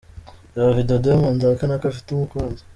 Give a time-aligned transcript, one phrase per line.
[0.53, 2.61] Reba Video Diamond ahakana ko afite umukunzi.